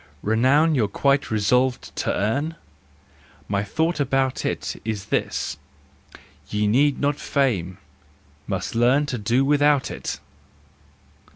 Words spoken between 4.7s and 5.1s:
Is